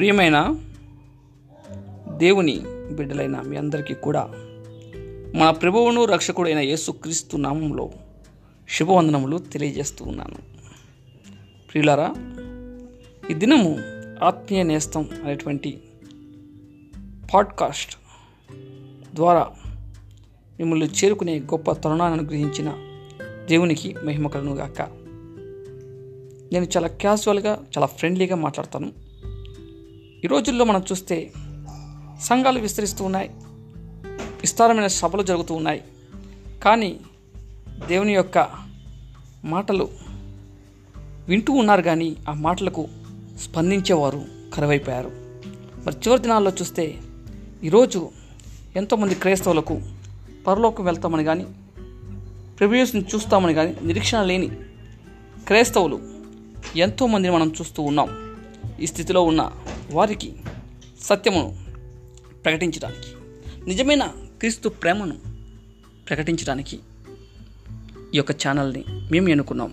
[0.00, 0.56] ప్రియమైన
[2.16, 2.60] దేవుని
[2.92, 4.28] బిడ్డలైన మీ అందరికీ కూడా
[5.34, 7.90] మన ప్రభువును రక్షకుడైన యేసుక్రీస్తు నామంలో
[8.68, 10.34] శుభవందనములు తెలియజేస్తూ ఉన్నాను.
[11.70, 12.14] ప్రియులారా
[13.30, 13.78] ఈ దినము
[14.24, 15.80] ఆత్మీయ నేస్తం అనేటువంటి
[17.34, 17.96] పాడ్కాస్ట్
[19.14, 19.50] ద్వారా
[20.58, 22.72] మిమ్మల్ని చేరుకునే గొప్ప తరుణాన్ని అనుగ్రహించిన
[23.50, 24.82] దేవునికి మహిమ కలను గాక
[26.52, 29.09] నేను చాలా క్యాజువల్గా చాలా ఫ్రెండ్లీగా మాట్లాడతాను.
[30.24, 31.32] ఈ రోజుల్లో మనం చూస్తే
[32.22, 33.30] సంఘాలు విస్తరిస్తూ ఉన్నాయి.
[34.40, 35.82] విస్తారమైన సభలు జరుగుతూ ఉన్నాయి.
[36.64, 37.00] కానీ
[37.88, 38.48] దేవుని యొక్క
[39.44, 39.88] మాటలు
[41.28, 42.88] వింటూ ఉన్నారు కానీ ఆ మాటలకు
[43.38, 44.24] స్పందించేవారు
[44.54, 45.10] కరువైపోయారు.
[45.86, 46.98] మరి చివరి దినాల్లో చూస్తే
[47.64, 48.10] ఈరోజు
[48.76, 49.82] ఎంతోమంది క్రైస్తవులకు
[50.46, 51.46] పరలోకం వెళ్తామని కానీ
[52.58, 54.48] ప్రివ్యూస్ని చూస్తామని కానీ నిరీక్షణ లేని
[55.46, 56.00] క్రైస్తవులు
[56.76, 58.08] ఎంతోమందిని మనం చూస్తూ ఉన్నాం.
[58.80, 59.52] ఈ స్థితిలో ఉన్న
[59.92, 60.32] వారికి
[61.00, 61.58] సత్యమును
[62.44, 63.08] ప్రకటించడానికి
[63.68, 64.04] నిజమైన
[64.38, 65.16] క్రీస్తు ప్రేమను
[66.08, 66.76] ప్రకటించడానికి
[68.14, 69.72] ఈ యొక్క ఛానల్ని మేము ఎన్నుకున్నాం.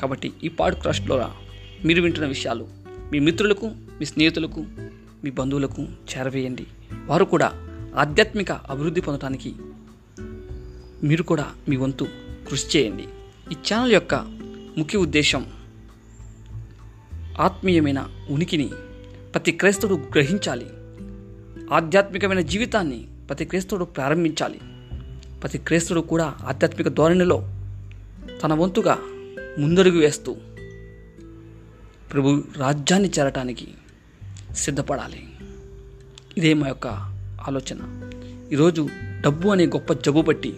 [0.00, 1.32] కాబట్టి ఈ పాడ్కాస్ట్లో
[1.84, 2.68] మీరు వింటున్న విషయాలు
[3.12, 4.66] మీ మిత్రులకు మీ స్నేహితులకు
[5.24, 6.66] మీ బంధువులకు చేరవేయండి.
[7.06, 7.52] వారు కూడా
[7.96, 9.54] ఆధ్యాత్మిక అభివృద్ధి పొందడానికి
[11.02, 12.08] మీరు కూడా మీ వంతు
[12.48, 13.04] కృషి చేయండి.
[13.52, 14.14] ఈ ఛానల్ యొక్క
[14.78, 15.46] ముఖ్య ఉద్దేశం
[17.40, 18.70] ఆత్మీయమైన ఉనికిని
[19.34, 20.66] ప్రతి క్రైస్తవుడు గ్రహించాలి.
[21.72, 24.60] ఆధ్యాత్మికమైన జీవితాన్ని ప్రతి క్రైస్తవుడు ప్రారంభించాలి.
[25.42, 27.48] ప్రతి క్రైస్తవుడు కూడా ఆధ్యాత్మిక ధోరణిలో
[28.44, 28.98] తన వంతుగా
[29.58, 30.36] ముందడుగు వేస్తూ
[32.12, 33.68] ప్రభు రాజ్యాన్ని చేరటానికి
[34.56, 35.26] సిద్ధపడాలి.
[36.38, 36.86] ఇదే మా యొక్క
[37.48, 38.10] ఆలోచన.
[38.52, 38.88] ఈరోజు
[39.20, 40.56] డబ్బు అనే గొప్ప జబ్బు బట్టి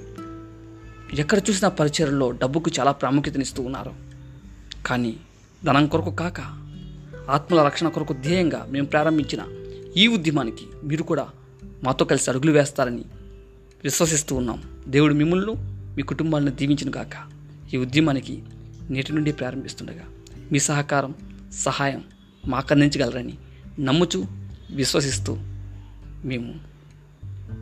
[1.14, 3.92] ఎక్కడ చూసినా పరిచయంలో డబ్బుకు చాలా ప్రాముఖ్యతనిస్తూ ఉన్నారు.
[4.86, 5.16] కానీ
[5.64, 6.65] ధనం కొరకు కాక
[7.30, 9.42] ఆత్మల రక్షణ కొరకు ధ్యేయంగా మేము ప్రారంభించిన
[9.96, 11.28] ఈ ఉద్యమానికి మీరు కూడా
[11.84, 13.04] మాతో కలిసి అడుగులు వేస్తారని
[13.84, 14.62] విశ్వసిస్తూ ఉన్నాం.
[14.88, 15.54] దేవుడు మిమ్మల్ని
[15.96, 17.32] మీ కుటుంబాలను దీవించిన గాక.
[17.74, 18.42] ఈ ఉద్యమానికి
[18.90, 20.04] నేటి నుండి ప్రారంభిస్తుండగా
[20.52, 21.14] మీ సహకారం
[21.52, 22.04] సహాయం
[22.46, 23.34] మాకు అందించగలరని
[23.80, 24.24] నమ్ముచూ
[24.70, 25.38] విశ్వసిస్తూ
[26.24, 26.54] మేము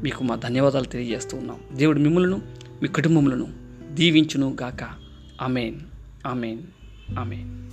[0.03, 1.61] మీకు మా ధన్యవాదాలు తెలియజేస్తూ ఉన్నాం.
[1.72, 2.37] దేవుడు మిమ్మల్ని
[2.83, 3.47] మీ కుటుంబములను
[3.91, 4.88] దీవించును గాక.
[5.41, 5.81] అమేన్
[6.27, 6.62] అమేన్
[7.19, 7.65] అమేన్